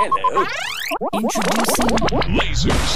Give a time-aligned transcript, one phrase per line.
[0.00, 0.46] Hello.
[1.12, 1.90] Introducing
[2.38, 2.94] Lasers.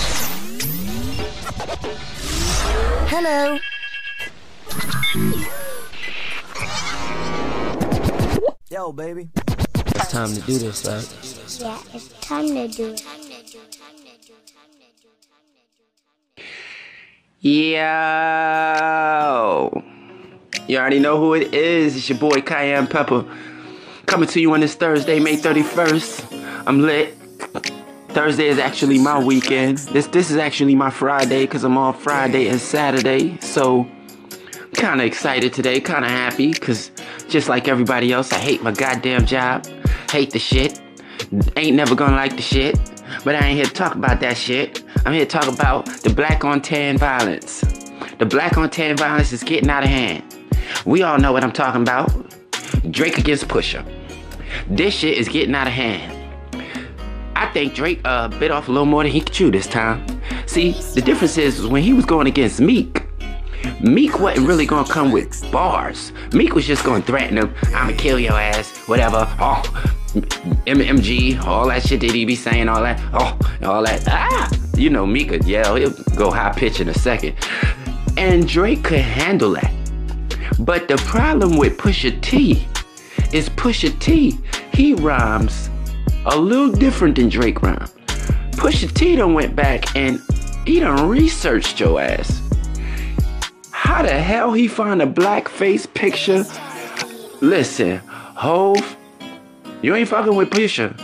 [3.09, 3.59] Hello.
[8.71, 9.31] Yo, baby.
[9.35, 11.05] It's time to do this, right?
[11.61, 13.03] Yeah, it's time to do it.
[17.41, 17.83] Yo!
[20.69, 21.97] You already know who it is.
[21.97, 23.25] It's your boy Cayenne Pepper.
[24.07, 26.32] Coming to you on this Thursday, May 31st.
[26.67, 27.15] I'm lit.
[28.09, 29.79] Thursday is actually my weekend.
[29.79, 33.39] This this is actually my Friday because I'm off Friday and Saturday.
[33.41, 33.87] So
[34.75, 36.91] kind of excited today, kind of happy because
[37.29, 39.67] just like everybody else, I hate my goddamn job.
[40.11, 40.81] Hate the shit.
[41.57, 42.79] Ain't never gonna like the shit.
[43.25, 44.85] But I ain't here to talk about that shit.
[45.05, 47.63] I'm here to talk about the black on tan violence.
[48.19, 50.23] The black on tan violence is getting out of hand.
[50.87, 52.11] We all know what I'm talking about.
[52.91, 53.85] Drake against Pusha.
[54.69, 56.22] This shit is getting out of hand.
[57.43, 60.07] I think Drake uh, bit off a little more than he could chew this time.
[60.47, 63.05] See, the difference is when he was going against Meek,
[63.81, 66.13] Meek wasn't really gonna come with bars.
[66.33, 69.27] Meek was just gonna threaten him, I'ma kill your ass, whatever.
[69.41, 69.61] Oh,
[70.69, 73.37] MMG, all that shit that he be saying, all that, oh,
[73.67, 74.05] all that.
[74.07, 77.35] Ah, you know, Meek could yell, he'll go high pitch in a second.
[78.17, 79.75] And Drake could handle that.
[80.61, 82.69] But the problem with Pusha T
[83.33, 84.39] is Pusha T,
[84.73, 85.71] he rhymes
[86.27, 87.89] a little different than Drake rhyme.
[88.53, 90.21] Pusha T done went back and
[90.67, 92.41] he done researched your ass.
[93.71, 96.45] How the hell he find a blackface picture?
[97.41, 98.97] Listen, Hove,
[99.83, 100.95] you ain't fucking with Pusha.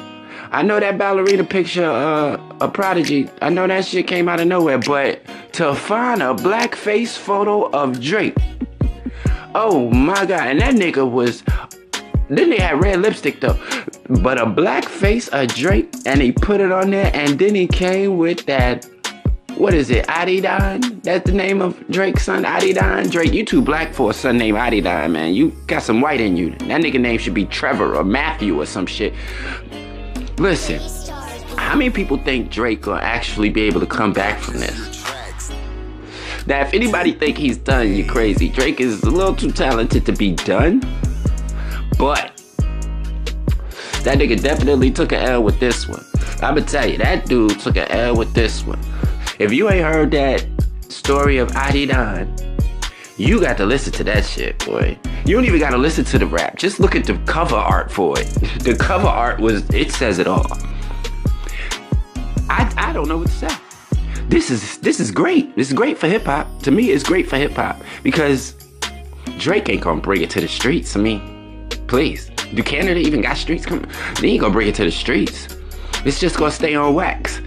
[0.51, 3.29] I know that ballerina picture, uh, a prodigy.
[3.43, 5.21] I know that shit came out of nowhere, but
[5.55, 8.37] to find a blackface photo of Drake,
[9.55, 11.43] oh my god, and that nigga was.
[12.29, 13.59] Then they had red lipstick though,
[14.23, 17.67] but a black face a Drake, and he put it on there, and then he
[17.67, 18.87] came with that
[19.59, 21.03] what is it, Adidon?
[21.03, 23.11] That's the name of Drake's son, Adidon?
[23.11, 25.34] Drake, you too black for a son named Adidon, man.
[25.34, 26.50] You got some white in you.
[26.50, 29.15] That nigga name should be Trevor or Matthew or some shit.
[30.39, 30.78] Listen,
[31.56, 35.03] how many people think Drake will actually be able to come back from this?
[36.47, 38.49] Now, if anybody think he's done, you're crazy.
[38.49, 40.81] Drake is a little too talented to be done,
[41.98, 42.36] but
[44.04, 46.04] that nigga definitely took an L with this one.
[46.41, 48.78] I'ma tell you, that dude took an L with this one.
[49.38, 50.47] If you ain't heard that
[50.88, 52.44] story of Adidon,
[53.16, 54.97] you got to listen to that shit, boy.
[55.26, 56.56] You don't even got to listen to the rap.
[56.56, 58.26] Just look at the cover art for it.
[58.59, 60.47] The cover art was, it says it all.
[62.48, 63.48] I, I don't know what to say.
[64.28, 65.56] This is this is great.
[65.56, 66.47] This is great for hip hop.
[66.62, 68.54] To me, it's great for hip hop because
[69.38, 70.97] Drake ain't gonna bring it to the streets.
[70.97, 71.38] I mean,
[71.88, 72.31] please.
[72.54, 73.91] Do Canada even got streets coming?
[74.21, 75.49] They ain't gonna bring it to the streets.
[76.04, 77.41] It's just gonna stay on wax.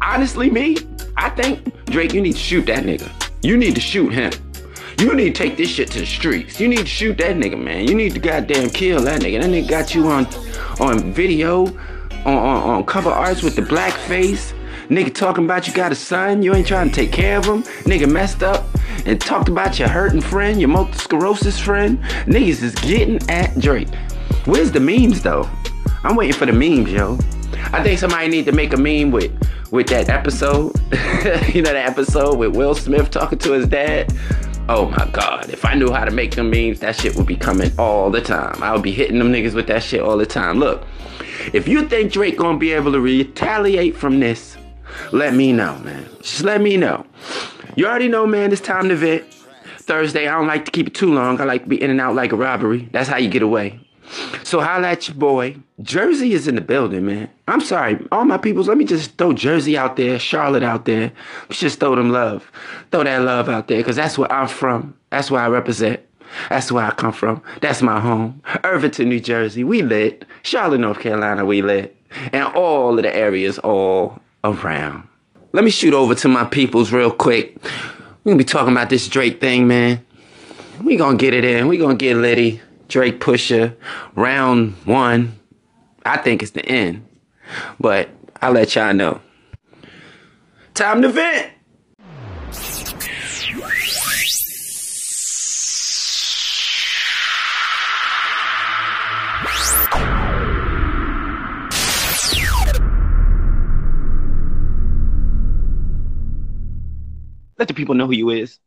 [0.00, 0.76] Honestly, me,
[1.16, 3.10] I think Drake, you need to shoot that nigga.
[3.42, 4.32] You need to shoot him.
[4.98, 6.60] You need to take this shit to the streets.
[6.60, 7.86] You need to shoot that nigga, man.
[7.88, 9.40] You need to goddamn kill that nigga.
[9.40, 10.26] That nigga got you on
[10.80, 11.66] on video,
[12.24, 14.54] on, on, on cover arts with the black face.
[14.88, 17.62] Nigga talking about you got a son, you ain't trying to take care of him.
[17.84, 18.64] Nigga messed up
[19.06, 22.00] and talked about your hurting friend, your multiple sclerosis friend.
[22.26, 23.94] Niggas is getting at Drake.
[24.44, 25.48] Where's the memes though?
[26.04, 27.18] I'm waiting for the memes, yo.
[27.72, 29.32] I think somebody need to make a meme with
[29.70, 30.78] with that episode.
[31.54, 34.12] you know that episode with Will Smith talking to his dad.
[34.68, 37.36] Oh my god, if I knew how to make them memes, that shit would be
[37.36, 38.62] coming all the time.
[38.62, 40.58] I would be hitting them niggas with that shit all the time.
[40.58, 40.84] Look,
[41.52, 44.56] if you think Drake gonna be able to retaliate from this,
[45.12, 46.08] let me know, man.
[46.20, 47.04] Just let me know.
[47.76, 49.24] You already know, man, it's time to vent.
[49.78, 51.40] Thursday, I don't like to keep it too long.
[51.40, 52.88] I like to be in and out like a robbery.
[52.92, 53.80] That's how you get away.
[54.44, 55.56] So holla at your boy.
[55.80, 57.30] Jersey is in the building, man.
[57.48, 58.68] I'm sorry, all my peoples.
[58.68, 61.12] Let me just throw Jersey out there, Charlotte out there.
[61.48, 62.50] Let's just throw them love,
[62.90, 64.94] throw that love out there, cause that's where I'm from.
[65.10, 66.00] That's where I represent.
[66.48, 67.42] That's where I come from.
[67.60, 68.42] That's my home.
[68.64, 70.24] Irvington, New Jersey, we lit.
[70.42, 71.96] Charlotte, North Carolina, we lit.
[72.32, 75.08] And all of the areas all around.
[75.52, 77.56] Let me shoot over to my peoples real quick.
[78.24, 80.04] We're gonna be talking about this Drake thing, man.
[80.82, 81.68] We gonna get it in.
[81.68, 82.60] We gonna get Liddy.
[82.88, 83.74] Drake Pusha,
[84.14, 85.38] round one.
[86.04, 87.06] I think it's the end.
[87.80, 88.10] But
[88.40, 89.20] I'll let y'all know.
[90.74, 91.52] Time to vent.
[107.62, 108.58] Let the people know who you is.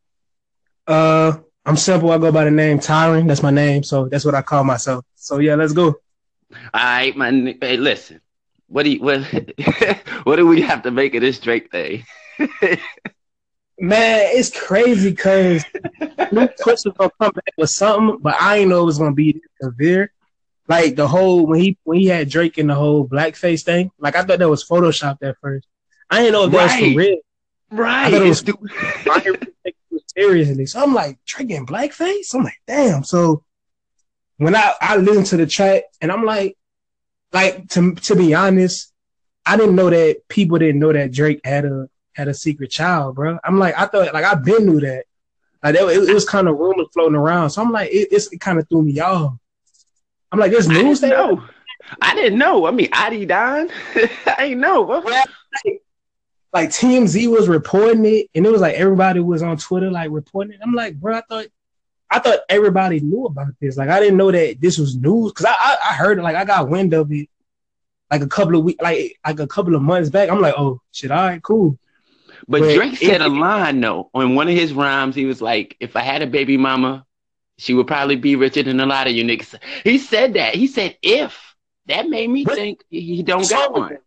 [0.88, 1.34] Uh,
[1.66, 2.12] I'm simple.
[2.12, 3.28] I go by the name Tyron.
[3.28, 5.04] That's my name, so that's what I call myself.
[5.16, 5.88] So yeah, let's go.
[5.88, 7.58] All right, man.
[7.60, 8.22] Hey, listen.
[8.68, 9.22] what do you, what
[10.24, 12.06] what do we have to make of this Drake thing?
[13.78, 15.66] Man, it's crazy because
[16.00, 19.42] Push was gonna come back with something, but I didn't know it was gonna be
[19.62, 20.14] severe.
[20.70, 24.16] Like the whole when he when he had Drake in the whole blackface thing, like
[24.16, 25.68] I thought that was photoshopped at first.
[26.10, 27.18] I didn't know if that was for real.
[27.72, 28.14] Right.
[28.14, 30.66] I was- It's- I didn't really take it seriously.
[30.66, 32.34] So I'm like, Drake in blackface?
[32.34, 33.04] I'm like, damn.
[33.04, 33.44] So
[34.38, 36.58] when I, I listened to the track and I'm like,
[37.34, 38.94] like to to be honest,
[39.46, 43.16] I didn't know that people didn't know that Drake had a had a secret child,
[43.16, 43.38] bro.
[43.44, 45.06] I'm like, I thought like I been knew that.
[45.64, 47.50] Like that, it, it was kind of rumors floating around.
[47.50, 49.34] So I'm like, it, it kind of threw me off.
[50.32, 51.44] I'm like, there's I news didn't know.
[52.02, 52.66] I didn't know.
[52.68, 53.70] I mean, Adidon.
[54.38, 54.82] I ain't know.
[54.82, 55.30] What-
[56.56, 60.54] like TMZ was reporting it, and it was like everybody was on Twitter like reporting
[60.54, 60.62] it.
[60.64, 61.48] I'm like, bro, I thought,
[62.10, 63.76] I thought everybody knew about this.
[63.76, 66.22] Like, I didn't know that this was news because I, I, I heard it.
[66.22, 67.28] Like, I got wind of it,
[68.10, 70.30] like a couple of weeks, like like a couple of months back.
[70.30, 71.78] I'm like, oh shit, all right, cool.
[72.48, 75.14] But But Drake said a line though on one of his rhymes.
[75.14, 77.06] He was like, "If I had a baby mama,
[77.58, 80.56] she would probably be richer than a lot of you niggas." He said that.
[80.56, 81.38] He said, "If."
[81.88, 84.00] That made me think he don't got one.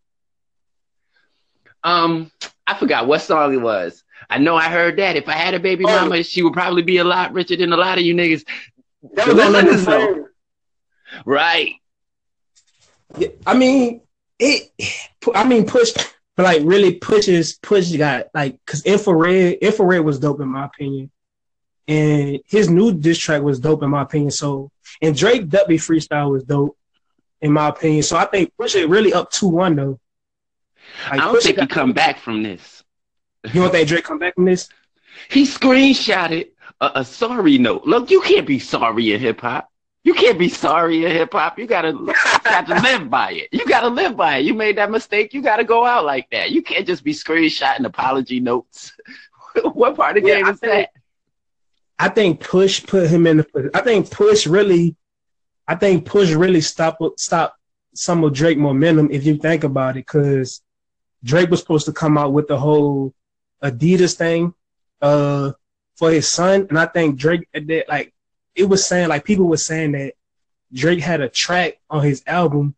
[1.84, 2.30] Um,
[2.66, 4.04] I forgot what song it was.
[4.28, 5.16] I know I heard that.
[5.16, 5.88] If I had a baby Oh.
[5.88, 8.44] mama, she would probably be a lot richer than a lot of you niggas.
[9.14, 10.28] That was on the
[11.24, 11.74] Right.
[13.16, 14.02] Yeah, I mean,
[14.38, 14.70] it.
[15.34, 15.92] I mean, push,
[16.36, 21.10] but like really pushes push got like because infrared infrared was dope in my opinion,
[21.86, 24.30] and his new diss track was dope in my opinion.
[24.30, 24.70] So
[25.00, 26.76] and Drake Duppy freestyle was dope
[27.40, 28.02] in my opinion.
[28.02, 29.98] So I think push it really up two one though.
[31.10, 32.82] Like, I don't think he come back from this.
[33.52, 34.68] You want that Drake come back from this?
[35.30, 36.48] He screenshotted
[36.80, 37.84] a, a sorry note.
[37.84, 39.68] Look, you can't be sorry in hip hop.
[40.04, 41.58] You can't be sorry in hip hop.
[41.58, 41.92] You gotta
[42.44, 43.48] got to live by it.
[43.52, 44.44] You gotta live by it.
[44.44, 45.34] You made that mistake.
[45.34, 46.50] You gotta go out like that.
[46.50, 48.92] You can't just be screenshotting apology notes.
[49.72, 50.90] what part of the Yeah, game I is think- that?
[52.00, 53.70] I think Push put him in the.
[53.74, 54.94] I think Push really,
[55.66, 57.56] I think Push really stop stop
[57.92, 60.62] some of Drake momentum if you think about it, because
[61.24, 63.14] Drake was supposed to come out with the whole
[63.62, 64.54] Adidas thing,
[65.02, 65.52] uh,
[65.98, 68.14] for his son, and I think Drake that like
[68.54, 70.14] it was saying like people were saying that
[70.72, 72.76] Drake had a track on his album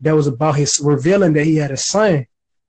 [0.00, 2.26] that was about his revealing that he had a son.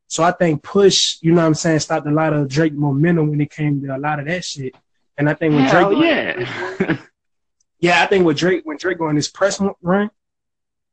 [0.07, 3.29] So I think Push, you know what I'm saying, stopped a lot of Drake momentum
[3.29, 4.75] when it came to a lot of that shit.
[5.17, 6.97] And I think when Hell Drake, yeah.
[7.79, 10.09] yeah, I think with Drake, when Drake go on his press run,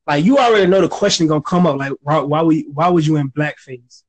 [0.07, 3.07] like you already know the question gonna come up, like why, why we, why was
[3.07, 4.02] you in blackface?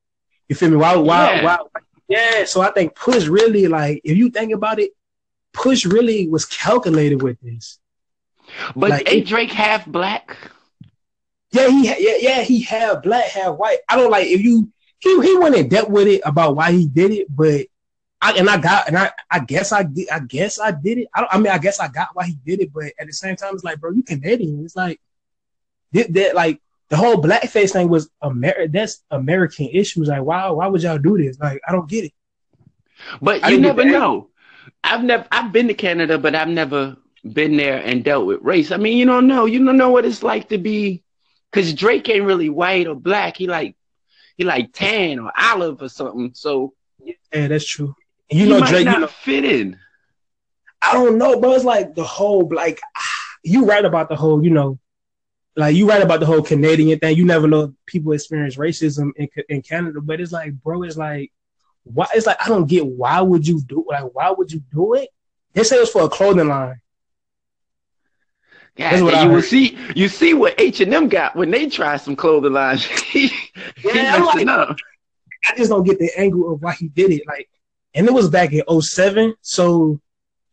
[0.49, 0.77] You feel me?
[0.77, 1.43] Why, why, Yeah.
[1.43, 1.57] why?
[2.07, 2.45] Yeah.
[2.45, 4.91] So I think Push really, like, if you think about it,
[5.53, 7.79] Push really was calculated with this.
[8.75, 10.37] but Like, ain't Drake half black?
[11.51, 13.77] Yeah, he, ha- yeah, yeah, he had black, half white.
[13.87, 16.87] I don't like if you, he, he went in depth with it about why he
[16.87, 17.67] did it, but
[18.21, 21.07] I and I got and I, I guess I did, I guess I did it.
[21.13, 23.13] I don't, I mean, I guess I got why he did it, but at the
[23.13, 24.63] same time, it's like, bro, you Canadian.
[24.63, 24.99] It's like,
[25.91, 26.59] that, that like
[26.93, 30.09] the whole blackface thing was Amer- that's American issues.
[30.09, 31.39] Like, why, why would y'all do this?
[31.39, 32.13] Like, I don't get it.
[33.19, 34.29] But I you never know.
[34.83, 38.71] I've never I've been to Canada, but I've never been there and dealt with race.
[38.71, 39.45] I mean, you don't know.
[39.45, 41.01] You don't know what it's like to be
[41.51, 43.37] because Drake ain't really white or black.
[43.37, 43.75] He like
[44.37, 46.33] he like tan or olive or something.
[46.35, 47.95] So Yeah, that's true.
[48.29, 49.79] And you know, might Drake, not you know, fit in.
[50.79, 53.01] I don't know, but It's like the whole like ah,
[53.43, 54.77] you right about the whole, you know,
[55.55, 57.15] like you right about the whole Canadian thing.
[57.15, 61.31] You never know people experience racism in in Canada, but it's like, bro, it's like
[61.83, 62.07] why?
[62.13, 65.09] It's like I don't get why would you do like why would you do it?
[65.53, 66.79] They say it was for a clothing line.
[68.75, 71.67] Yeah, That's what you will see you see what H and M got when they
[71.67, 72.87] try some clothing lines.
[73.83, 74.77] Yeah, I'm like-.
[75.49, 77.23] I just don't get the angle of why he did it.
[77.27, 77.49] Like,
[77.93, 79.99] and it was back in 07, so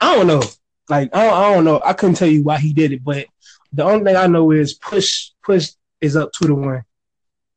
[0.01, 0.43] I don't know.
[0.89, 1.81] Like, I don't, I don't know.
[1.85, 3.27] I couldn't tell you why he did it, but
[3.73, 6.85] the only thing I know is push push is up two to one.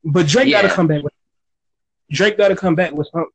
[0.03, 1.13] But Drake got to come back with
[2.11, 3.31] Drake got to come back with something.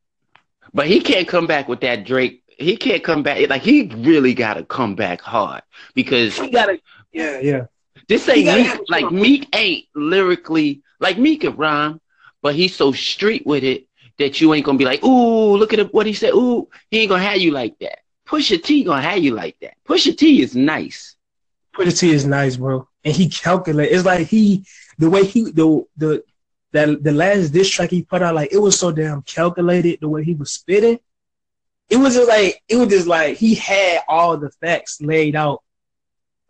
[0.75, 2.43] But he can't come back with that Drake.
[2.47, 3.49] He can't come back.
[3.49, 5.63] Like he really got to come back hard
[5.95, 6.81] because He got to,
[7.13, 7.67] yeah, yeah.
[8.09, 8.81] This ain't Meek.
[8.89, 9.11] Like.
[9.11, 12.01] Meek ain't lyrically like Meek can rhyme,
[12.43, 13.87] but he's so street with it
[14.19, 16.33] that you ain't gonna be like, ooh, look at what he said.
[16.35, 18.01] Ooh, he ain't gonna have you like that.
[18.27, 19.75] Pusha T gonna have you like that.
[19.87, 21.17] Pusha T is nice.
[21.87, 23.93] T is nice, bro, and he calculate.
[23.93, 24.65] It's like he
[24.99, 26.23] the way he the the
[26.73, 30.01] that the last diss track he put out, like it was so damn calculated.
[30.01, 30.99] The way he was spitting,
[31.89, 35.63] it was just like it was just like he had all the facts laid out,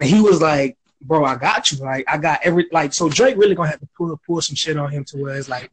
[0.01, 1.79] and he was like bro, I got you.
[1.79, 4.77] Like I got every like so Drake really gonna have to pull pull some shit
[4.77, 5.71] on him to where it's like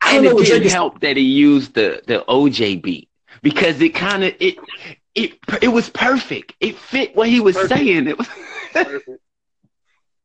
[0.00, 3.08] I And know it didn't help that he used the the OJ beat
[3.42, 4.56] because it kind of it
[5.18, 6.54] it it was perfect.
[6.60, 7.78] It fit what he was Perfect.
[7.78, 8.06] saying.
[8.06, 8.28] It was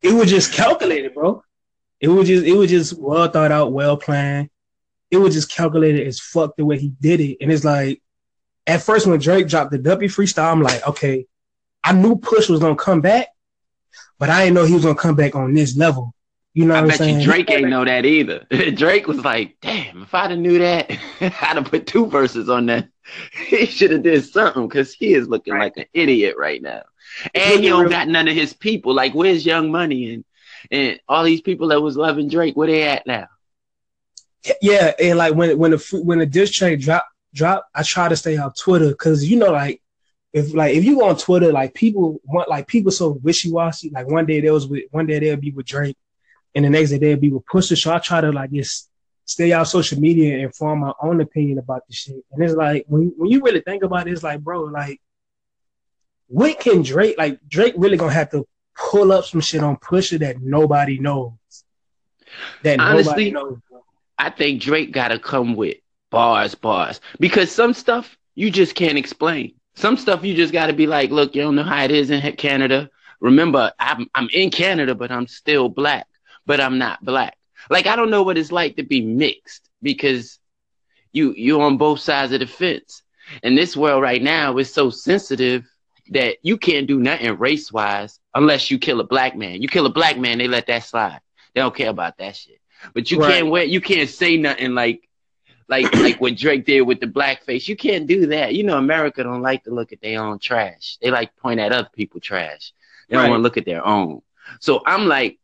[0.01, 1.43] it was just calculated, bro.
[1.99, 4.49] It was just it was just well thought out, well planned.
[5.09, 7.37] It was just calculated as fuck the way he did it.
[7.41, 8.01] And it's like
[8.67, 11.25] at first when Drake dropped the W freestyle, I'm like, okay,
[11.83, 13.27] I knew Push was gonna come back,
[14.19, 16.13] but I didn't know he was gonna come back on this level.
[16.55, 18.45] You know I bet you Drake ain't know that either.
[18.75, 20.91] Drake was like, "Damn, if I'd have knew that,
[21.21, 22.89] I'd have put two verses on that.
[23.47, 25.63] He should have did something because he is looking Right.
[25.63, 26.83] like an idiot right now,
[27.33, 28.93] and he, you don't got none of his people.
[28.93, 30.25] Like, where's Young Money and
[30.71, 32.55] and all these people that was loving Drake?
[32.55, 33.27] Where they at now?
[34.61, 38.15] Yeah, and like when when the when the diss track drop drop, I try to
[38.15, 39.81] stay off Twitter because you know like
[40.33, 43.89] if like if you go on Twitter, like people want like people so wishy washy.
[43.89, 45.97] Like one day they was with one day they'll be with Drake,
[46.55, 47.77] and the next day they'll be with Pusha.
[47.79, 48.89] So I try to like just
[49.25, 52.23] stay out social media and form my own opinion about the shit.
[52.31, 54.99] And it's like when when you really think about it, it's like bro, like
[56.27, 60.19] what can Drake like Drake really gonna have to pull up some shit on Pusha
[60.19, 61.33] that nobody knows.
[62.63, 63.59] That Honestly, nobody knows.
[63.69, 63.83] bro.
[64.17, 65.77] I think Drake got to come with
[66.09, 69.55] bars, bars, because some stuff you just can't explain.
[69.75, 72.11] Some stuff you just got to be like, look, you don't know how it is
[72.11, 72.89] in Canada.
[73.19, 76.07] Remember, I'm I'm in Canada, but I'm still black,
[76.45, 77.37] but I'm not black.
[77.69, 80.39] Like I don't know what it's like to be mixed because
[81.11, 83.03] you you're on both sides of the fence.
[83.43, 85.65] And this world right now is so sensitive
[86.09, 89.61] that you can't do nothing race wise unless you kill a black man.
[89.61, 91.19] You kill a black man, they let that slide.
[91.55, 92.59] They don't care about that shit.
[92.93, 93.35] But you Right.
[93.35, 95.07] can't wear you can't say nothing like
[95.69, 97.67] like like what Drake did with the blackface.
[97.67, 98.53] You can't do that.
[98.53, 100.97] You know, America don't like to look at their own trash.
[101.01, 102.73] They like point at other people trash.
[103.09, 104.21] They don't want to look at their own.
[104.59, 105.39] So I'm like,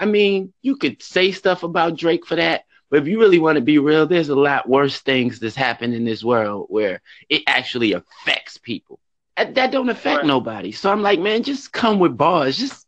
[0.00, 3.56] I mean, you could say stuff about Drake for that, but if you really want
[3.56, 7.42] to be real, there's a lot worse things that's happened in this world where it
[7.46, 8.98] actually affects people.
[9.36, 10.26] That, that don't affect Right.
[10.26, 10.72] nobody.
[10.72, 12.56] So I'm like, man, just come with bars.
[12.58, 12.86] Just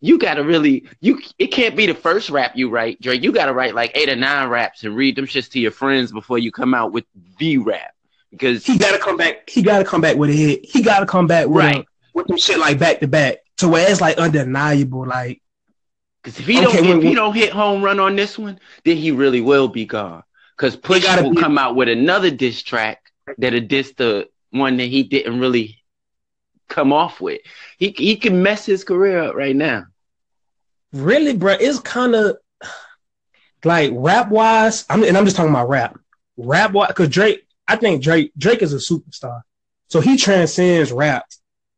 [0.00, 3.22] you gotta really you it can't be the first rap you write, Drake.
[3.22, 6.10] You gotta write like eight or nine raps and read them shits to your friends
[6.10, 7.04] before you come out with
[7.38, 7.92] the rap.
[8.30, 9.48] Because he gotta come back.
[9.48, 10.64] He gotta come back with a hit.
[10.64, 11.76] He gotta come back with Right.
[11.78, 15.06] a, with some shit like back to back to where it's like undeniable.
[15.06, 15.40] Like
[16.22, 18.38] Because if he Okay, don't when- if he when- don't hit home run on this
[18.38, 20.22] one, then he really will be gone.
[20.56, 23.00] Because Push will be- come out with another diss track
[23.38, 25.82] that'll diss the one that he didn't really
[26.68, 27.40] come off with.
[27.78, 29.86] He he can mess his career up right now.
[30.92, 32.36] really, bro, it's kind of
[33.64, 34.84] like rap wise.
[34.90, 35.98] I'm and I'm just talking about rap.
[36.36, 39.42] Rap wise, because Drake, I think Drake Drake is a superstar,
[39.88, 41.24] so he transcends rap.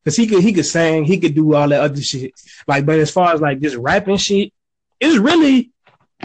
[0.04, 2.32] Cause he could he could sing, he could do all that other shit.
[2.68, 4.52] Like, but as far as like just rapping shit,
[5.00, 5.70] it's really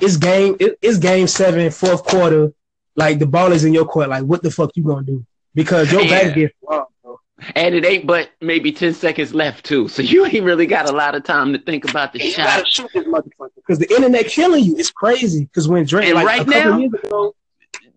[0.01, 2.51] it's game it, it's game seven, fourth quarter.
[2.95, 4.09] Like the ball is in your court.
[4.09, 5.25] Like, what the fuck you gonna do?
[5.55, 6.23] Because your Yeah.
[6.23, 7.19] back gets wrong, bro.
[7.55, 9.87] And it ain't but maybe 10 seconds left too.
[9.87, 12.45] So you ain't really got a lot of time to think about the You shot.
[12.47, 14.75] gotta shoot this motherfucker because the internet killing you.
[14.77, 15.45] It's crazy.
[15.45, 17.33] Because when Drake, And like right now- ago,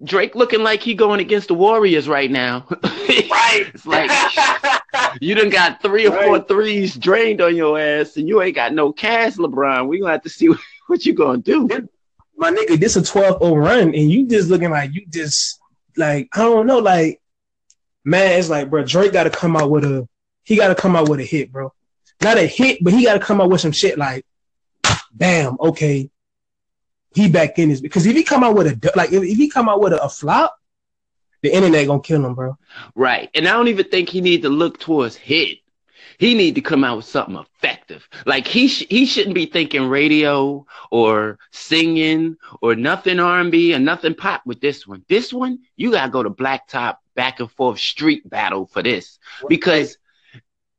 [0.05, 2.67] Drake looking like he going against the Warriors right now.
[2.83, 3.67] right?
[3.75, 4.11] It's like
[5.21, 6.49] you done got three or four Right.
[6.49, 9.89] threes drained on your ass, and you ain't got no cash, LeBron.
[9.89, 10.59] We gonna have to see what,
[10.89, 11.69] what you gonna do.
[12.37, 15.61] my nigga, this a 12 0 run, and you just looking like you just
[15.97, 17.21] like I don't know, like
[18.05, 20.09] man, it's like bro, Drake got to come out with a
[20.45, 21.73] he got to come out with a hit, bro.
[22.21, 24.25] Not a hit, but he got to come out with some shit like,
[25.13, 26.11] bam, okay,
[27.15, 29.49] he back in this because if he come out with a like if, if he
[29.49, 30.57] come out with a, a flop,
[31.43, 32.57] the internet gonna kill him, bro.
[32.95, 33.29] Right.
[33.35, 35.59] And I don't even think he need to look towards hit.
[36.19, 38.09] He need to come out with something effective.
[38.27, 44.15] Like he sh- he shouldn't be thinking radio or singing or nothing R&B or nothing
[44.15, 45.05] pop with this one.
[45.09, 49.19] This one, you got to go to blacktop back and forth street battle for this
[49.49, 49.99] because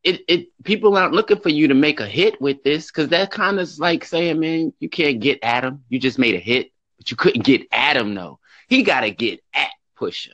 [0.04, 3.32] it it people aren't looking for you to make a hit with this cuz that
[3.32, 5.84] kind of like saying, man, you can't get at him.
[5.90, 8.40] You just made a hit, but you couldn't get at him though.
[8.70, 10.30] He got to get at Pusha.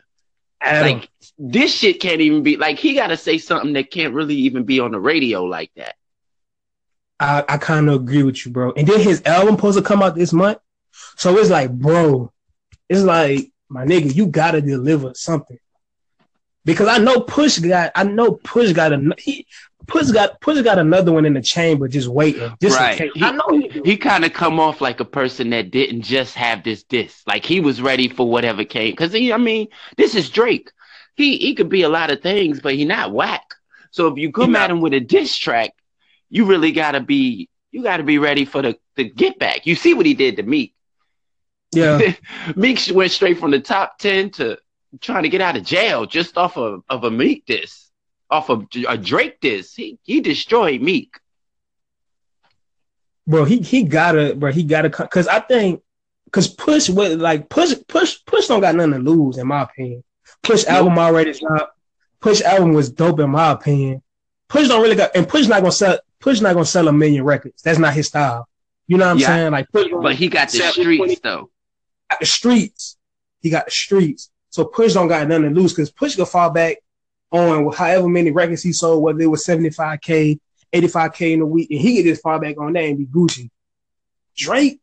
[0.61, 4.13] Adam, Like this shit can't even be like he got to say something that can't
[4.13, 5.95] really even be on the radio like that.
[7.19, 8.71] I, I kind of agree with you, bro.
[8.73, 10.59] And then his album supposed to come out this month.
[11.17, 12.31] So it's like, bro,
[12.87, 15.59] it's like, my nigga, you gotta deliver something.
[16.65, 19.47] Because I know Push got, I know Push got a, he,
[19.89, 22.51] Push got, Push got another one in the chamber just waiting.
[22.61, 23.11] Just Right.
[23.13, 23.81] He- I know he.
[23.83, 27.21] He kind of come off like a person that didn't just have this diss.
[27.27, 28.95] Like he was ready for whatever came.
[28.95, 29.67] Cause he, I mean,
[29.97, 30.71] this is Drake.
[31.15, 33.53] He he could be a lot of things, but he not whack.
[33.91, 35.71] So if you come He not- at him with a diss track,
[36.29, 39.65] you really gotta be you gotta be ready for the, the get back.
[39.67, 40.73] You see what he did to Meek.
[41.71, 42.13] Yeah.
[42.55, 44.57] Meek went straight from the top ten to
[45.01, 47.88] trying to get out of jail just off of, of a Meek diss,
[48.29, 49.73] off of a uh, Drake diss.
[49.75, 51.17] He he destroyed Meek.
[53.27, 55.81] bro, he he gotta, bro, he gotta, because I think,
[56.25, 60.03] because Push, what like Push, Push, Push don't got nothing to lose, in my opinion.
[60.43, 61.77] Push album already dropped.
[62.21, 64.01] Push album was dope, in my opinion.
[64.47, 67.23] Push don't really got, and Push not gonna sell, Push not gonna sell a million
[67.23, 67.61] records.
[67.61, 68.47] That's not his style.
[68.87, 69.27] You know what I'm Yeah.
[69.27, 69.51] saying?
[69.51, 71.49] Like, Push, But he got the streets 20 though.
[72.09, 72.97] got the streets.
[73.41, 74.31] He got the streets.
[74.49, 76.77] So Push don't got nothing to lose because Push could fall back
[77.31, 80.39] on however many records he sold, whether it was 75K,
[80.73, 83.49] 85K in a week, and he could just fall back on that and be Gucci.
[84.35, 84.79] Drake,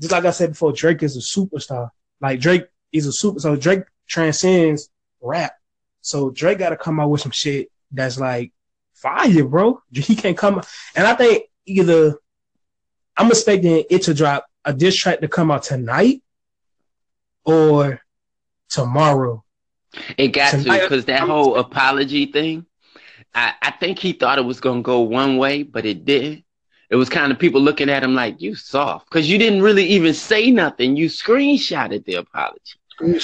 [0.00, 1.90] just like I said before, Drake is a superstar.
[2.20, 4.88] Like Drake is a super so Drake transcends
[5.20, 5.52] rap.
[6.00, 8.52] So Drake gotta come out with some shit that's like
[8.94, 9.82] fire, bro.
[9.92, 10.62] He can't come
[10.94, 12.16] and I think either
[13.16, 16.22] I'm expecting it to drop a diss track to come out tonight
[17.44, 18.00] or
[18.68, 19.44] tomorrow.
[20.18, 22.66] It got to because that whole apology thing.
[23.34, 26.44] I, I think he thought it was gonna go one way, but it didn't.
[26.88, 29.84] It was kind of people looking at him like you soft because you didn't really
[29.86, 30.96] even say nothing.
[30.96, 32.60] You screenshotted the apology.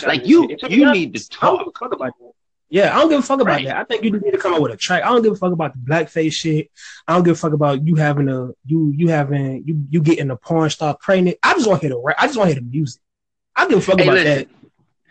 [0.06, 1.92] Like you, you need to I don't give a talk.
[1.92, 2.32] about that.
[2.68, 3.66] Yeah, I don't give a fuck about Right.
[3.66, 3.76] that.
[3.76, 5.02] I think you need to come out with a track.
[5.04, 6.70] I don't give a fuck about the blackface shit.
[7.06, 10.30] I don't give a fuck about you having a you you having you you getting
[10.30, 11.36] a porn star pregnant.
[11.42, 12.16] I just want to hear the rap.
[12.18, 13.00] I just want to hear the music.
[13.54, 14.50] I don't give a fuck Hey, about listen,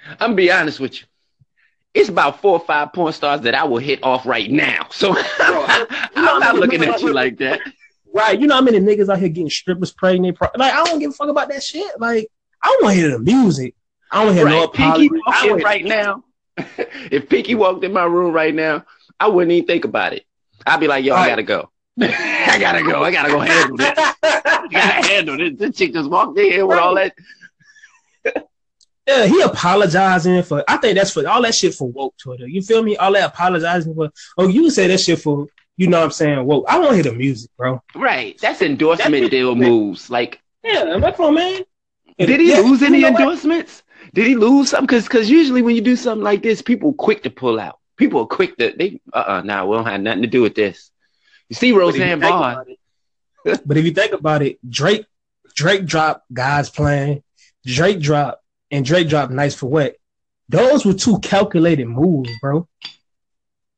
[0.10, 1.06] I'm gonna be honest with you.
[1.94, 4.88] It's about four or five porn stars that I will hit off right now.
[4.92, 7.60] So I'm not looking at you like that.
[8.14, 8.40] Right?
[8.40, 10.38] You know how many niggas out here getting strippers pregnant?
[10.42, 12.00] Like I don't give a fuck about that shit.
[12.00, 12.28] Like
[12.64, 13.76] I want to hear the music.
[14.12, 15.22] I don't hear no Right, Pinky apology.
[15.28, 16.24] I walked right now.
[16.78, 18.86] if Pinky walked in my room right now,
[19.20, 20.26] I wouldn't even think about it.
[20.66, 21.72] I'd be like, yo, I gotta go.
[22.02, 23.04] I gotta go.
[23.04, 23.94] I gotta go handle this.
[23.98, 25.54] I gotta handle this.
[25.58, 27.14] This chick just walked in here with all that.
[29.12, 30.64] Yeah, he apologizing for.
[30.68, 32.48] I think that's for all that shit for woke Twitter.
[32.48, 32.98] You feel me?
[32.98, 34.10] All that apologizing for.
[34.38, 35.48] Oh, you say that shit for.
[35.78, 36.46] You know what I'm saying?
[36.46, 36.66] Woke.
[36.68, 37.82] I want to hear the music, bro.
[37.96, 38.38] Right.
[38.40, 40.10] That's endorsement That's- deal moves.
[40.10, 41.62] Like, Yeah, that's on, man.
[42.20, 43.22] did he Yeah, lose you any know what?
[43.22, 43.84] endorsements?
[44.14, 44.86] Did he lose something?
[44.88, 47.80] Because because usually when you do something like this, people quick to pull out.
[47.98, 50.56] People are quick to they uh uh nah, we don't have nothing to do with
[50.56, 50.92] this.
[51.50, 52.66] You see Roseanne Barr.
[53.44, 55.06] but if you think about it, Drake,
[55.56, 57.24] Drake dropped God's Plan,
[57.66, 58.41] Drake dropped,
[58.72, 59.96] and Drake dropped Nice for What.
[60.50, 62.68] Those were two calculated moves, bro.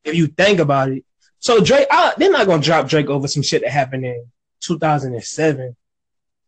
[0.04, 1.04] If you think about it,
[1.38, 4.26] so Drake, I, they're not gonna drop Drake over some shit that happened in
[4.60, 5.76] 2007.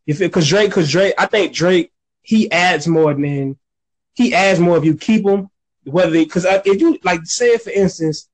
[0.06, 3.58] If it, cause Drake, cause Drake, I think Drake, he adds more than
[4.14, 5.50] he adds more if you keep him.
[5.84, 8.28] Whether because if you like, say for instance,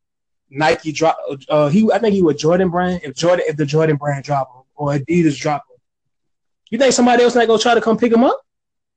[0.48, 3.00] Nike drop, uh, he I think he was Jordan brand.
[3.02, 5.76] If Jordan, if the Jordan brand drop him or Adidas drop him,
[6.70, 8.40] you think somebody else not gonna try to come pick him up?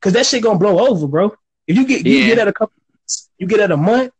[0.05, 1.35] Cause that shit gonna blow over, bro.
[1.65, 2.25] If you get you Yeah.
[2.27, 2.75] get at a couple,
[3.39, 4.11] you get at a month,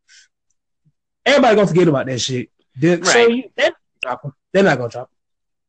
[1.26, 2.50] everybody gonna forget about that shit.
[2.76, 3.30] They- So Right.
[3.30, 4.34] you, they're, not gonna drop him.
[4.52, 5.10] they're not gonna drop.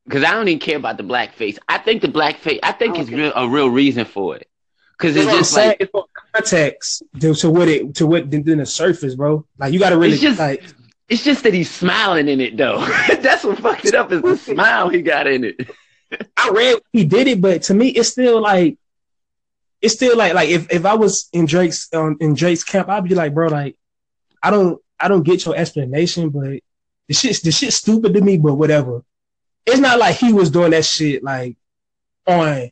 [0.07, 1.59] Because I don't even care about the blackface.
[1.69, 4.49] I think the blackface, I think I it's real, a real reason for it.
[4.97, 5.69] Because That's it's just saying.
[5.69, 9.45] like, it's more context to, to what it to what than, than the surface, bro.
[9.59, 10.65] Like you gotta really It's just- like
[11.11, 12.79] it's just that he's smiling in it though.
[13.21, 15.69] That's what fucked it up is the smile he got in it.
[16.39, 18.79] I read he did it, but to me, it's still like,
[19.87, 23.05] it's still like, like if, if I was in Drake's um, in Drake's camp, I'd
[23.05, 23.77] be like, bro, like,
[24.43, 26.59] I don't, I don't get your explanation, but
[27.07, 29.05] the shit, the shit stupid to me, but whatever.
[29.65, 31.57] It's not like he was doing that shit like
[32.27, 32.71] on,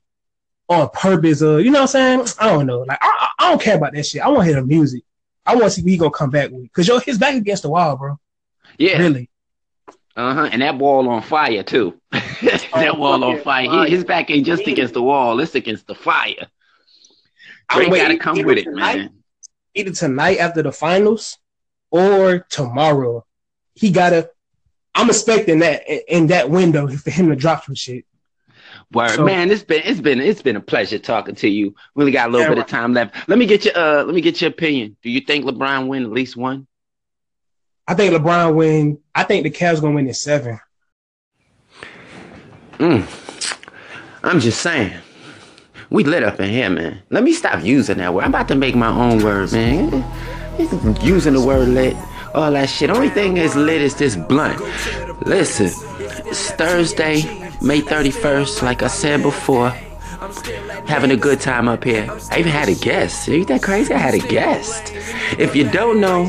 [0.69, 2.27] on purpose or you know what I'm saying?
[2.41, 2.81] I don't know.
[2.81, 4.21] Like, I, I, don't care about that shit.
[4.23, 5.05] I want to hear the music.
[5.47, 7.63] I want to see what he gonna come back with, cause yo, his back against
[7.63, 8.19] the wall, bro.
[8.79, 8.99] Yeah.
[8.99, 9.31] Really.
[10.17, 10.49] Uh huh.
[10.51, 12.01] And that wall on fire too.
[12.11, 13.67] that Oh, wall on fire.
[13.67, 13.85] fire.
[13.87, 15.39] He, his back ain't just against the wall.
[15.41, 16.49] It's against the fire.
[17.71, 19.11] I'm Drake waiting gotta come either with it, tonight- man.
[19.75, 21.39] either tonight after the finals
[21.91, 23.25] or tomorrow.
[23.75, 24.31] He gotta.
[24.95, 28.05] I'm expecting that in, that window for him to drop some shit.
[28.93, 29.51] Word, So- man.
[29.51, 31.75] It's been it's been it's been a pleasure talking to you.
[31.95, 32.65] We only got a little bit right.
[32.65, 33.29] of time left.
[33.29, 34.97] Let me get your uh let me get your opinion.
[35.03, 36.67] Do you think LeBron win at least one?
[37.89, 38.99] I think LeBron win.
[39.15, 40.59] I think the Cavs gonna win in seven.
[42.81, 44.93] I'm just saying.
[45.95, 47.01] We lit up in here, man.
[47.11, 48.25] Let me stop using that word.
[48.25, 50.05] I'm about to make my own word, man.
[51.01, 51.97] Using the word lit,
[52.35, 52.91] all that shit.
[52.91, 54.61] Only thing that's lit is this blunt.
[55.25, 55.67] Listen,
[56.01, 57.23] it's Thursday,
[57.63, 59.71] May 31st, like I said before.
[60.89, 62.11] Having a good time up here.
[62.33, 63.29] I even had a guest.
[63.29, 63.95] Ain't that crazy?
[63.95, 64.93] I had a guest.
[65.39, 66.25] If you don't know,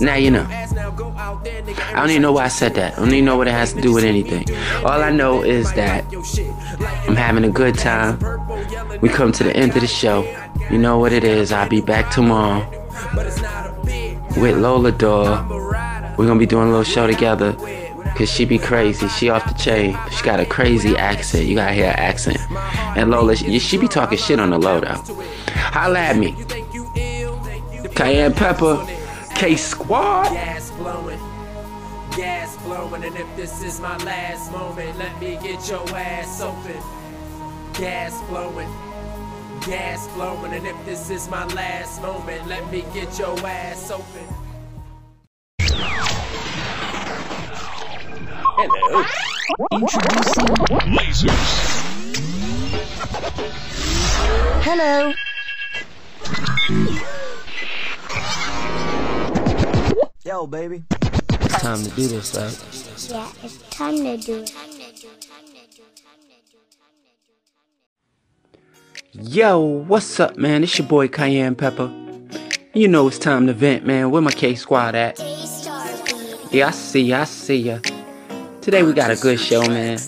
[0.00, 0.46] Now you know.
[0.50, 2.94] I don't even know why I said that.
[2.94, 4.44] I don't even know what it has to do with anything.
[4.84, 6.04] All I know is that
[7.08, 8.18] I'm having a good time.
[9.00, 10.22] We come to the end of the show.
[10.70, 11.52] You know what it is.
[11.52, 12.68] I'll be back tomorrow
[14.36, 15.50] with Lola Dog.
[16.18, 17.56] We're gonna be doing a little show together.
[18.16, 19.08] Cause she be crazy.
[19.08, 19.98] She off the chain.
[20.12, 21.46] She got a crazy accent.
[21.46, 22.38] You gotta hear her accent.
[22.96, 25.02] And Lola, she, she be talking shit on the low though.
[25.48, 26.36] Holla at me.
[27.96, 28.86] Cayenne Pepper,
[29.34, 30.32] K Squad.
[30.32, 31.18] Gas blowing,
[32.16, 36.80] gas blowing, and if this is my last moment, let me get your ass open.
[37.74, 38.68] Gas blowing,
[39.66, 44.26] gas blowing, and if this is my last moment, let me get your ass open.
[48.56, 49.04] Hello.
[49.72, 50.46] Introducing
[54.62, 55.12] Hello.
[60.26, 60.82] Yo, baby.
[60.90, 63.10] It's time to do this, right?
[63.10, 64.54] Yeah, it's time to do it.
[69.12, 70.62] Yo, what's up, man?
[70.62, 71.92] It's your boy Cayenne Pepper.
[72.72, 74.10] You know it's time to vent, man.
[74.10, 75.18] Where my K Squad at?
[76.50, 77.80] Yeah, I see ya, I see ya.
[78.62, 79.98] Today we got a good show, man.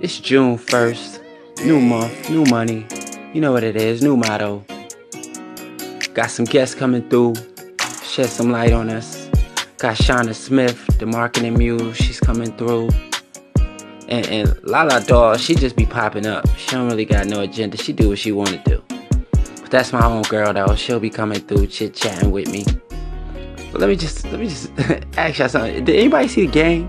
[0.00, 1.66] It's June 1st.
[1.66, 2.86] New month, new money.
[3.34, 4.64] You know what it is, new motto.
[6.14, 7.34] Got some guests coming through,
[8.02, 9.21] shed some light on us.
[9.82, 12.88] Got Shauna Smith, the marketing muse, she's coming through.
[14.06, 16.48] And, and Lala Doll, she just be popping up.
[16.56, 17.76] She don't really got no agenda.
[17.76, 18.80] She do what she wanna do.
[18.88, 20.76] But that's my own girl though.
[20.76, 22.64] She'll be coming through, chit chatting with me.
[23.72, 24.70] But let me just let me just
[25.18, 25.84] ask y'all something.
[25.84, 26.88] Did anybody see the game?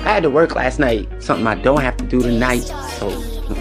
[0.00, 1.08] I had to work last night.
[1.22, 2.64] Something I don't have to do tonight.
[2.98, 3.10] So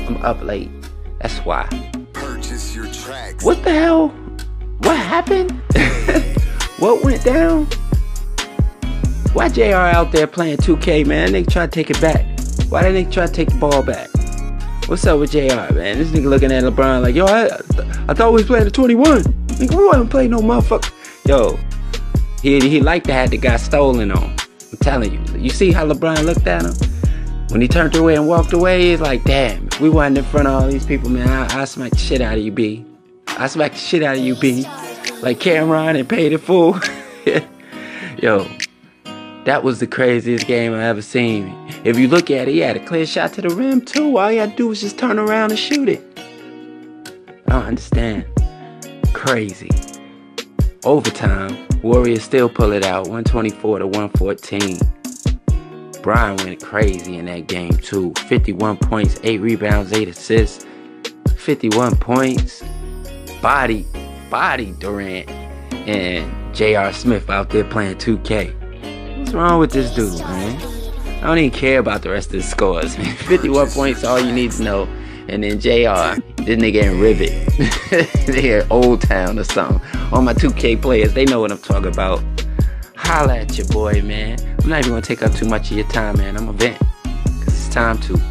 [0.08, 0.72] I'm up late.
[1.20, 1.68] That's why.
[2.14, 3.46] Purchase your tracks.
[3.46, 4.08] What the hell?
[4.80, 5.52] What happened?
[6.80, 7.68] what went down?
[9.34, 11.30] Why JR out there playing 2K, man?
[11.30, 12.26] Nigga try to take it back.
[12.70, 14.10] Why that nigga try to take the ball back?
[14.90, 15.98] What's up with JR, man?
[15.98, 17.46] This nigga looking at LeBron like, yo, I,
[18.10, 19.24] I thought we was playing the 21.
[19.24, 20.92] Nigga, we wasn't playing no motherfucker.
[21.26, 21.58] Yo,
[22.42, 24.36] he, he liked to have the guy stolen on.
[24.72, 25.40] I'm telling you.
[25.40, 26.74] You see how LeBron looked at him?
[27.52, 30.50] When he turned away and walked away, he's like, damn, if we wasn't in front
[30.50, 32.86] of all these people, man, I, I smack the shit out of you, B.
[33.28, 34.68] I smack the shit out of you, B.
[35.22, 36.78] Like Cameron and paid it full.
[38.22, 38.46] Yo,
[39.46, 41.56] that was the craziest game I ever seen.
[41.84, 44.18] If you look at it, he had a clear shot to the rim too.
[44.18, 46.20] All you had to do was just turn around and shoot it.
[47.48, 48.26] I don't understand.
[49.14, 49.70] Crazy.
[50.86, 54.78] Overtime, Warriors still pull it out, 124 to 114.
[56.02, 58.14] Bron went crazy in that game too.
[58.28, 60.66] 51 points, 8 rebounds, 8 assists.
[61.36, 62.64] 51 points.
[63.42, 63.86] Body,
[64.30, 65.30] body Durant.
[65.88, 66.94] And J.R.
[66.94, 68.61] Smith out there playing 2K.
[69.22, 70.60] What's wrong with this dude, man?
[71.24, 72.96] I don't even care about the rest of the scores.
[73.28, 74.84] 51 points, all you need to know.
[75.30, 78.26] And then JR, this nigga in Rivet.
[78.26, 79.80] they in Old Town or something.
[80.12, 82.22] All my 2K players, they know what I'm talking about.
[82.96, 84.40] Holla at your boy, man.
[84.64, 86.36] I'm not even gonna take up too much of your time, man.
[86.36, 86.80] I'm a vent.
[86.80, 88.31] Cause it's time to.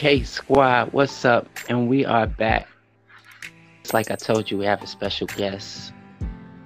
[0.00, 1.46] K Squad, what's up?
[1.68, 2.66] And we are back.
[3.82, 5.92] It's like I told you, we have a special guest,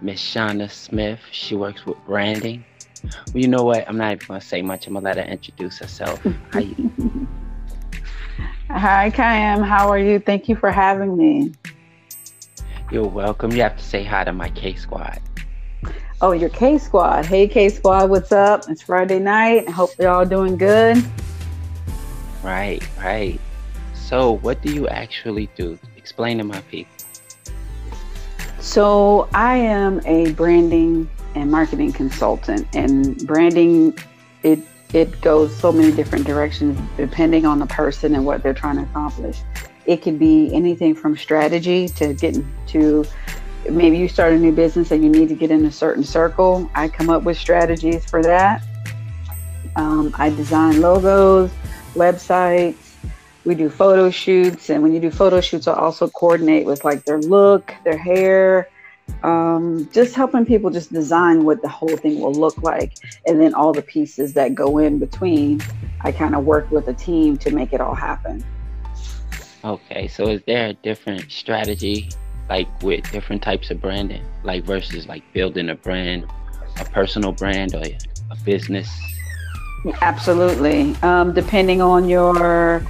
[0.00, 1.18] Miss Shauna Smith.
[1.32, 2.64] She works with branding.
[3.02, 3.88] Well, you know what?
[3.88, 4.86] I'm not even gonna say much.
[4.86, 6.24] I'm gonna let her introduce herself.
[6.52, 7.26] How you?
[8.70, 9.64] Hi, Cayenne.
[9.64, 10.20] How are you?
[10.20, 11.54] Thank you for having me.
[12.92, 13.50] You're welcome.
[13.50, 15.20] You have to say hi to my K Squad.
[16.20, 17.26] Oh, your K Squad.
[17.26, 18.66] Hey, K Squad, what's up?
[18.68, 19.64] It's Friday night.
[19.66, 21.04] I hope you're all doing good.
[22.44, 23.40] Right, right.
[23.94, 25.78] So, what do you actually do?
[25.96, 26.92] Explain to my people.
[28.61, 33.98] So, I am a branding and marketing consultant, and branding
[34.42, 34.59] it
[34.92, 38.83] it goes so many different directions depending on the person and what they're trying to
[38.83, 39.40] accomplish.
[39.87, 43.07] It could be anything from strategy to getting to
[43.70, 46.70] maybe you start a new business and you need to get in a certain circle.
[46.74, 48.62] I come up with strategies for that.
[49.76, 51.50] Um, I design logos,
[51.94, 52.94] websites.
[53.44, 57.04] We do photo shoots, and when you do photo shoots, I also coordinate with like
[57.04, 58.68] their look, their hair,
[59.22, 62.94] um, just helping people just design what the whole thing will look like,
[63.26, 65.61] and then all the pieces that go in between.
[66.00, 68.44] I kind of work with a team to make it all happen.
[69.64, 72.11] Okay, so is there a different strategy,
[72.50, 76.26] like with different types of branding, like versus like building a brand,
[76.78, 78.90] a personal brand or a business?
[80.00, 80.94] Absolutely.
[81.02, 82.80] Um, depending on your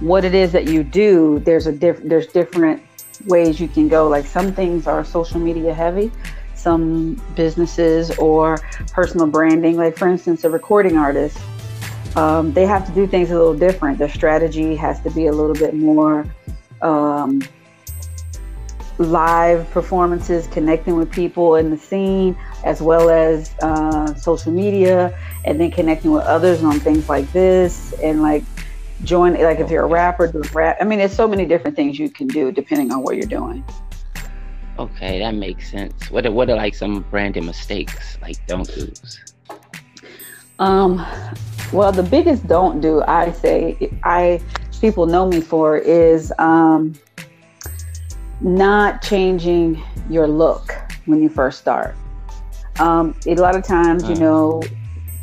[0.00, 2.82] what it is that you do, there's a diff- there's different
[3.26, 4.08] ways you can go.
[4.08, 6.10] Like some things are social media heavy,
[6.54, 8.58] some businesses or
[8.92, 9.76] personal branding.
[9.76, 11.38] Like for instance, a recording artist,
[12.16, 13.98] um, they have to do things a little different.
[13.98, 16.26] Their strategy has to be a little bit more
[16.80, 17.42] um,
[19.00, 25.58] live performances, connecting with people in the scene, as well as uh, social media, and
[25.58, 28.44] then connecting with others on things like this, and like
[29.04, 31.98] join like if you're a rapper do rap i mean there's so many different things
[31.98, 33.64] you can do depending on what you're doing.
[34.78, 36.10] Okay that makes sense.
[36.10, 39.18] What are, what are like some branding mistakes like don't do's?
[40.58, 41.06] Um
[41.72, 44.40] well the biggest don't do i say i
[44.80, 46.94] people know me for is um
[48.40, 50.74] not changing your look
[51.06, 51.94] when you first start
[52.78, 54.60] um a lot of times you know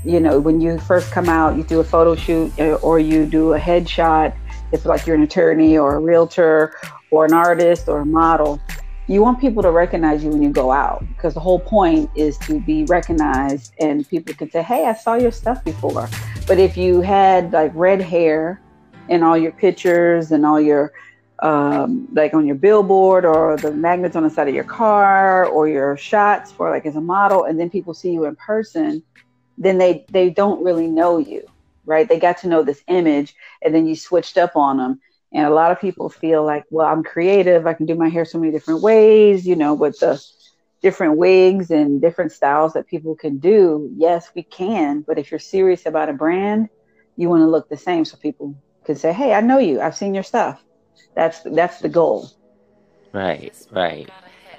[0.08, 3.26] you know, when you first come out, you do a photo shoot uh, or you
[3.26, 4.34] do a headshot.
[4.72, 6.74] It's like you're an attorney or a realtor
[7.12, 8.62] or an artist or a model.
[9.08, 12.38] You want people to recognize you when you go out because the whole point is
[12.40, 16.08] to be recognized and people can say, Hey, I saw your stuff before.
[16.48, 18.62] But if you had like red hair
[19.10, 20.94] in all your pictures and all your,
[21.42, 25.68] um, like on your billboard or the magnets on the side of your car or
[25.68, 29.04] your shots for like as a model, and then people see you in person,
[29.58, 31.44] then they they don't really know you
[31.86, 32.10] right?
[32.10, 35.00] They got to know this image and then you switched up on them
[35.34, 38.26] and a lot of people feel like well i'm creative i can do my hair
[38.26, 40.22] so many different ways you know with the
[40.82, 43.92] different wigs and different styles that people can do.
[43.98, 46.70] Yes we can but if you're serious about a brand
[47.16, 49.98] you want to look the same so people can say hey i know you i've
[49.98, 50.64] seen your stuff
[51.18, 52.30] that's that's the goal.
[53.12, 54.10] Right right.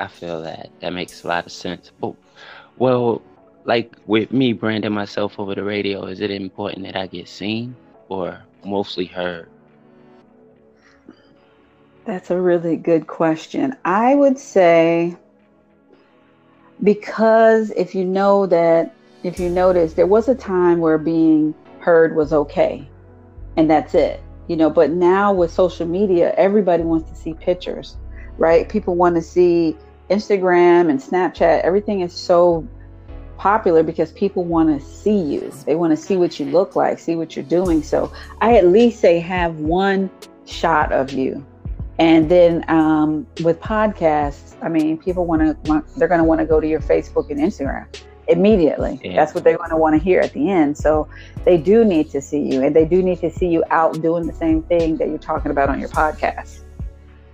[0.00, 0.70] I feel that.
[0.80, 1.92] That makes a lot of sense.
[2.02, 2.16] Oh,
[2.76, 3.22] well
[3.64, 7.76] like with me branding myself over the radio, is it important that I get seen
[8.08, 9.48] or mostly heard?
[12.04, 13.76] That's a really good question.
[13.84, 15.16] I would say
[16.82, 22.16] because if you know that, if you notice, there was a time where being heard
[22.16, 22.88] was okay
[23.56, 27.96] and that's it, you know, but now with social media, everybody wants to see pictures,
[28.38, 28.68] right?
[28.68, 29.76] People want to see
[30.10, 32.66] Instagram and Snapchat, everything is so
[33.36, 35.52] popular because people want to see you.
[35.66, 37.82] They want to see what you look like, see what you're doing.
[37.82, 40.10] So I at least say have one
[40.46, 41.44] shot of you.
[41.98, 46.46] And then um, with podcasts, I mean, people want to they're going to want to
[46.46, 47.86] go to your Facebook and Instagram
[48.28, 49.00] immediately.
[49.02, 49.16] Yeah.
[49.16, 50.76] That's what they're going to want to hear at the end.
[50.76, 51.08] So
[51.44, 54.26] they do need to see you and they do need to see you out doing
[54.26, 56.60] the same thing that you're talking about on your podcast.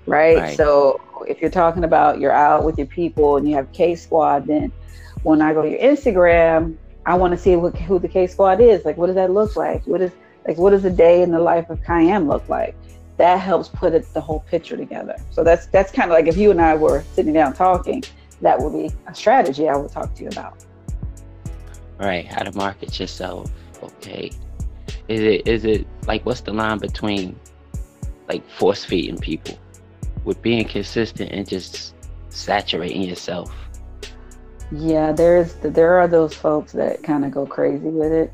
[0.06, 0.36] Right?
[0.36, 0.56] right.
[0.56, 4.46] So if you're talking about you're out with your people and you have K Squad,
[4.46, 4.72] then
[5.22, 6.76] when I go to your Instagram,
[7.06, 8.84] I want to see what, who the K Squad is.
[8.84, 9.86] Like, what does that look like?
[9.86, 10.12] What is
[10.46, 12.76] like what does a day in the life of Cayenne look like?
[13.16, 15.16] That helps put it, the whole picture together.
[15.30, 18.04] So that's that's kind of like if you and I were sitting down talking,
[18.42, 20.64] that would be a strategy I would talk to you about.
[21.98, 23.50] Right, how to market yourself.
[23.82, 24.30] Okay,
[25.08, 27.38] is it is it like what's the line between
[28.28, 29.58] like force feeding people
[30.24, 31.94] with being consistent and just
[32.30, 33.54] saturating yourself?
[34.72, 38.32] Yeah, there's there are those folks that kind of go crazy with it,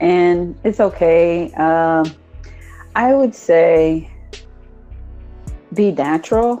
[0.00, 1.52] and it's okay.
[1.54, 2.14] Um,
[2.94, 4.10] I would say
[5.72, 6.60] be natural,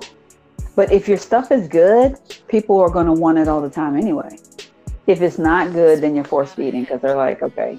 [0.74, 3.96] but if your stuff is good, people are going to want it all the time
[3.96, 4.38] anyway.
[5.06, 7.78] If it's not good, then you're force feeding because they're like, okay,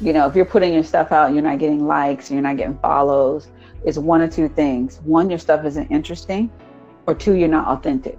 [0.00, 2.78] you know, if you're putting your stuff out, you're not getting likes, you're not getting
[2.78, 3.48] follows.
[3.84, 6.50] It's one or two things: one, your stuff isn't interesting,
[7.06, 8.18] or two, you're not authentic.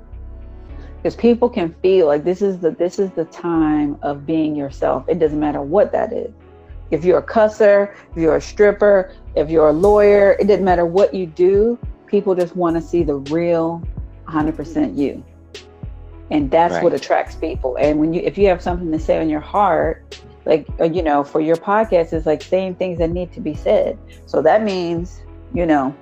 [0.97, 5.03] Because people can feel like this is the this is the time of being yourself.
[5.09, 6.31] It doesn't matter what that is.
[6.91, 10.85] If you're a cusser if you're a stripper if you're a lawyer it doesn't matter
[10.85, 13.81] what you do people just want to see the real
[14.27, 15.23] 100% you
[16.33, 16.83] and that's right.
[16.83, 20.21] what attracts people and when you if you have something to say on your heart
[20.45, 23.53] like uh, you know for your podcast is like saying things that need to be
[23.53, 25.21] said so that means
[25.53, 25.95] you know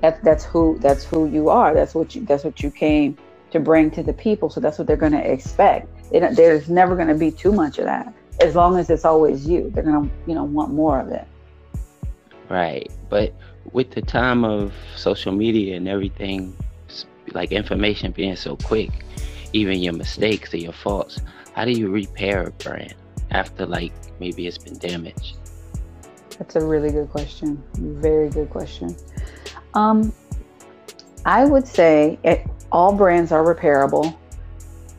[0.00, 3.16] that's that's who that's who you are that's what you that's what you came
[3.50, 4.50] to bring to the people.
[4.50, 5.88] So that's what they're going to expect.
[6.12, 8.12] It, there's never going to be too much of that.
[8.40, 11.26] As long as it's always you, they're going to, you know, want more of it.
[12.48, 12.90] Right.
[13.08, 13.34] But
[13.72, 16.56] with the time of social media and everything,
[17.34, 18.90] like information being so quick,
[19.52, 21.20] even your mistakes or your faults,
[21.54, 22.94] how do you repair a brand
[23.30, 25.36] after like maybe it's been damaged?
[26.38, 27.62] That's a really good question.
[27.74, 28.96] Very good question.
[29.74, 30.12] Um,
[31.24, 34.16] I would say it, all brands are repairable.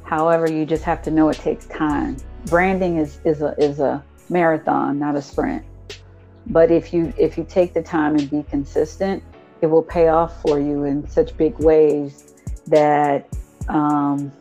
[0.04, 2.18] However, you just have to know it takes time.
[2.46, 5.64] Branding is is a is a marathon, not a sprint.
[6.48, 9.24] But if you if you take the time and be consistent,
[9.62, 12.34] it will pay off for you in such big ways
[12.68, 13.30] that
[13.70, 14.32] um,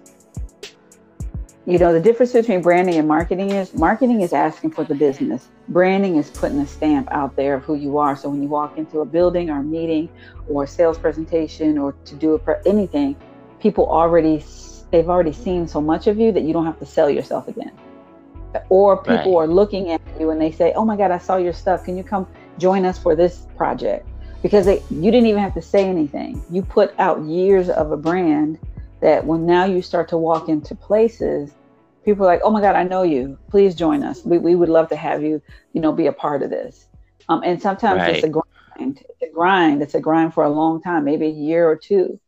[1.66, 5.48] you know the difference between branding and marketing is marketing is asking for the business.
[5.68, 8.16] Branding is putting a stamp out there of who you are.
[8.16, 10.08] So when you walk into a building or a meeting
[10.48, 13.14] or a sales presentation or to do a pre- anything
[13.60, 14.42] people already
[14.90, 17.72] they've already seen so much of you that you don't have to sell yourself again.
[18.68, 19.44] Or people Right.
[19.44, 21.84] are looking at you and they say oh my god i saw your stuff.
[21.84, 22.26] Can you come
[22.58, 24.09] join us for this project
[24.42, 26.42] because they, you didn't even have to say anything.
[26.50, 28.58] You put out years of a brand
[29.02, 31.54] that when now you start to walk into places
[32.04, 33.38] people are like oh my god i know you.
[33.50, 34.24] Please join us.
[34.24, 35.40] We, we would love to have you
[35.72, 36.88] you know be a part of this.
[37.28, 39.00] Um, and sometimes it's a grind.
[39.08, 39.82] It's a grind.
[39.82, 42.18] It's a grind for a long time maybe a year or two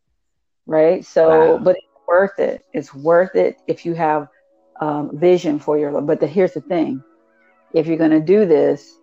[0.67, 1.05] right?
[1.05, 1.59] So Wow.
[1.63, 2.61] but it's worth it.
[2.73, 4.27] It's worth it if you have
[4.81, 6.05] um, vision for your life.
[6.05, 7.03] but the, here's the thing.
[7.73, 8.97] If you're going to do this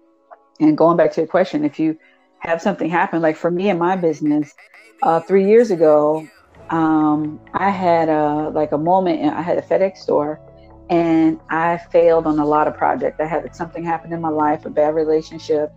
[0.60, 1.96] and going back to your question if you
[2.40, 3.22] have something happen.
[3.22, 4.54] Like for me in my business
[5.02, 6.30] uh, three years ago
[6.70, 10.40] um, i had a like a moment i had a fedex store
[10.88, 13.18] and i failed on a lot of projects.
[13.20, 15.70] I had something happen in my life a bad relationship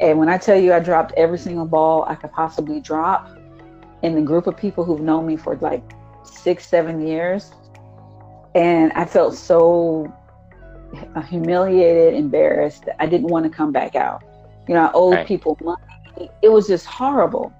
[0.00, 3.28] and when i tell you i dropped every single ball i could possibly drop
[4.02, 5.84] in the group of people who've known me for like
[6.24, 7.54] six seven years
[8.54, 10.14] and i felt so
[11.28, 14.22] humiliated embarrassed that i didn't want to come back out.
[14.68, 15.26] You know i owed Right.
[15.26, 15.76] people money
[16.42, 17.52] it was just horrible.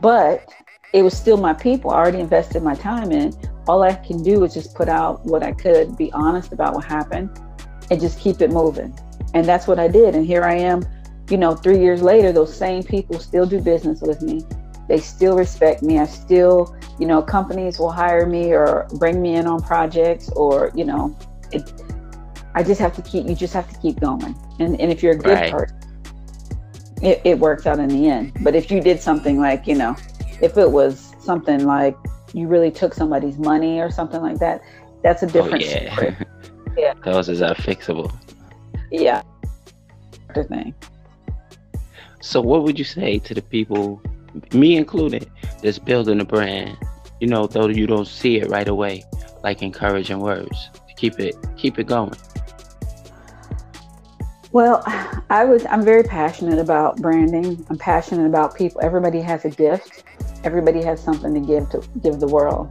[0.00, 0.48] But
[0.92, 3.32] it was still my people i already invested my time in.
[3.66, 6.84] All i can do is just put out what i could be honest about what
[6.84, 7.30] happened
[7.90, 8.96] and just keep it moving.
[9.34, 10.14] And that's what i did.
[10.14, 10.82] And here i am
[11.30, 14.46] you know three years later those same people still do business with me.
[14.88, 15.98] They still respect me.
[15.98, 20.70] I still you know companies will hire me or bring me in on projects or
[20.74, 21.16] you know
[21.50, 21.72] it,
[22.54, 24.36] i just have to keep you just have to keep going.
[24.60, 25.46] And, and if you're a good Right.
[25.46, 25.76] person
[27.04, 29.94] it, it works out in the end but if you did something like you know
[30.40, 31.96] if it was something like
[32.32, 34.60] you really took somebody's money or something like that
[35.02, 35.94] that's a Oh different yeah.
[35.94, 36.16] story.
[36.76, 36.94] Yeah.
[37.04, 38.12] Those is unfixable.
[38.90, 39.22] yeah
[40.34, 40.74] the thing
[42.20, 44.00] So what would you say to the people,
[44.52, 45.30] me included,
[45.62, 46.76] that's building a brand?
[47.20, 49.04] You know, though you don't see it right away,
[49.44, 52.14] like encouraging words to keep it keep it going.
[54.54, 54.84] Well,
[55.30, 57.66] I was I'm very passionate about branding.
[57.68, 58.80] I'm passionate about people.
[58.84, 60.04] Everybody has a gift.
[60.44, 62.68] Everybody has something to give to give the world.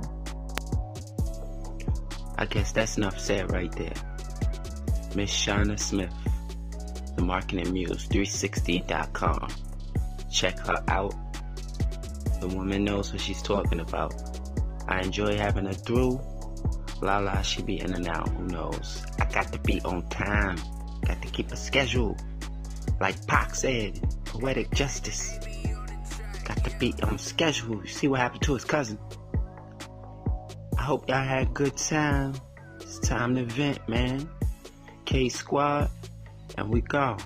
[2.38, 3.92] I guess that's enough said right there.
[5.14, 6.14] Miss Shauna Smith,
[7.18, 9.50] the Marketing Muse 360.com.
[10.32, 11.14] Check her out.
[12.40, 14.14] The woman knows what she's talking about.
[14.88, 16.22] I enjoy having her through.
[17.02, 18.30] La la, she be in and out.
[18.30, 19.06] Who knows?
[19.20, 20.58] I got to be on time.
[21.06, 22.18] Got to keep a schedule.
[23.00, 25.38] Like Pac said, poetic justice.
[26.46, 27.82] Got to be on schedule.
[27.82, 28.98] You see what happened to his cousin?
[30.78, 32.34] I hope y'all had a good time.
[32.82, 34.30] It's time to vent, man.
[35.06, 35.90] K Squad,
[36.58, 37.18] and we go.